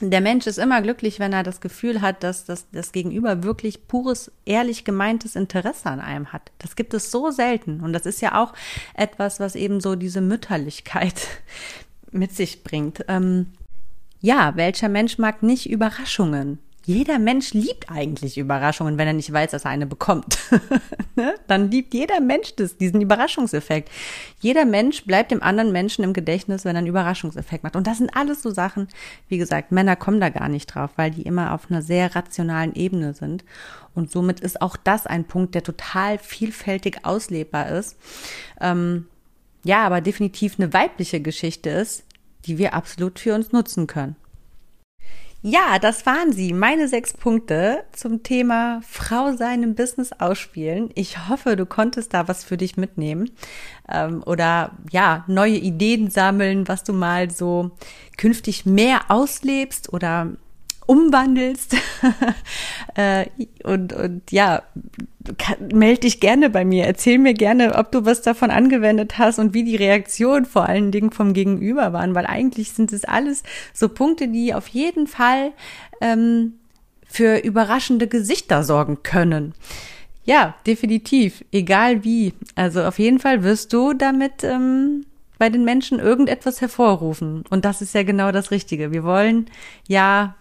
[0.01, 3.87] Der Mensch ist immer glücklich, wenn er das Gefühl hat, dass das, das Gegenüber wirklich
[3.87, 6.51] pures, ehrlich gemeintes Interesse an einem hat.
[6.59, 7.79] Das gibt es so selten.
[7.79, 8.53] Und das ist ja auch
[8.93, 11.27] etwas, was eben so diese Mütterlichkeit
[12.11, 13.05] mit sich bringt.
[13.07, 13.53] Ähm,
[14.21, 16.59] ja, welcher Mensch mag nicht Überraschungen?
[16.85, 20.37] Jeder Mensch liebt eigentlich Überraschungen, wenn er nicht weiß, dass er eine bekommt.
[21.15, 21.33] ne?
[21.47, 23.89] Dann liebt jeder Mensch das, diesen Überraschungseffekt.
[24.39, 27.75] Jeder Mensch bleibt dem anderen Menschen im Gedächtnis, wenn er einen Überraschungseffekt macht.
[27.75, 28.87] Und das sind alles so Sachen,
[29.29, 32.75] wie gesagt, Männer kommen da gar nicht drauf, weil die immer auf einer sehr rationalen
[32.75, 33.43] Ebene sind.
[33.95, 37.97] Und somit ist auch das ein Punkt, der total vielfältig auslebbar ist.
[38.61, 39.07] Ähm,
[39.63, 42.03] ja, aber definitiv eine weibliche Geschichte ist,
[42.45, 44.15] die wir absolut für uns nutzen können.
[45.47, 50.89] Ja, das waren sie, meine sechs Punkte zum Thema Frau sein im Business ausspielen.
[50.95, 53.29] Ich hoffe, du konntest da was für dich mitnehmen
[53.87, 57.69] ähm, oder ja, neue Ideen sammeln, was du mal so
[58.17, 60.31] künftig mehr auslebst oder
[60.85, 61.75] umwandelst.
[62.95, 63.25] äh,
[63.63, 64.63] und, und ja,
[65.73, 66.85] melde dich gerne bei mir.
[66.85, 70.91] Erzähl mir gerne, ob du was davon angewendet hast und wie die Reaktionen vor allen
[70.91, 75.51] Dingen vom Gegenüber waren, weil eigentlich sind es alles so Punkte, die auf jeden Fall
[76.01, 76.53] ähm,
[77.07, 79.53] für überraschende Gesichter sorgen können.
[80.25, 82.33] Ja, definitiv, egal wie.
[82.55, 85.05] Also auf jeden Fall wirst du damit ähm,
[85.37, 87.43] bei den Menschen irgendetwas hervorrufen.
[87.49, 88.91] Und das ist ja genau das Richtige.
[88.91, 89.47] Wir wollen
[89.87, 90.35] ja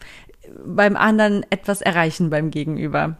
[0.64, 3.16] beim anderen etwas erreichen beim Gegenüber.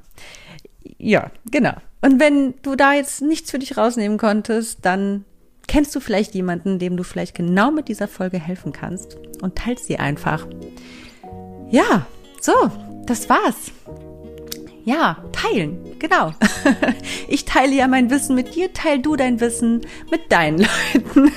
[0.99, 1.75] Ja, genau.
[2.03, 5.25] Und wenn du da jetzt nichts für dich rausnehmen konntest, dann
[5.67, 9.87] kennst du vielleicht jemanden, dem du vielleicht genau mit dieser Folge helfen kannst und teilst
[9.87, 10.47] sie einfach.
[11.71, 12.07] Ja,
[12.41, 12.53] so,
[13.07, 13.73] das war's.
[14.85, 16.33] Ja, teilen, genau.
[17.27, 19.81] Ich teile ja mein Wissen mit dir, teil du dein Wissen
[20.11, 20.59] mit deinen
[20.95, 21.33] Leuten.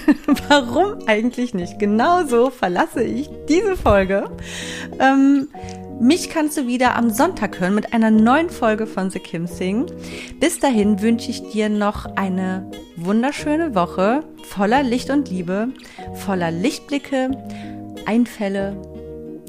[0.50, 1.80] Warum eigentlich nicht?
[1.80, 4.30] Genauso verlasse ich diese Folge.
[5.00, 5.48] Ähm,
[6.00, 9.86] mich kannst du wieder am Sonntag hören mit einer neuen Folge von The Kim Sing.
[10.40, 15.70] Bis dahin wünsche ich dir noch eine wunderschöne Woche voller Licht und Liebe,
[16.14, 17.32] voller Lichtblicke,
[18.06, 18.80] Einfälle,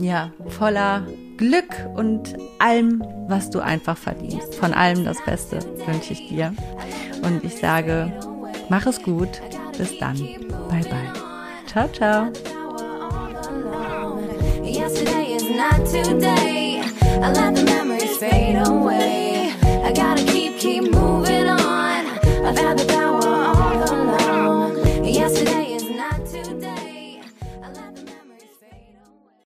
[0.00, 1.06] ja, voller
[1.38, 4.54] Glück und allem, was du einfach verdienst.
[4.56, 6.52] Von allem das Beste wünsche ich dir.
[7.22, 8.12] Und ich sage,
[8.68, 9.40] mach es gut.
[9.78, 10.16] Bis dann.
[10.68, 11.12] Bye bye.
[11.66, 12.28] Ciao, ciao.
[22.48, 25.04] I've had the power all along.
[25.04, 25.57] Yesterday